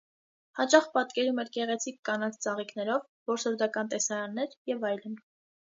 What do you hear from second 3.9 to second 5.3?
տեսարաններ և այլն։